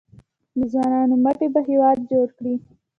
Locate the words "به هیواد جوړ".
1.53-2.27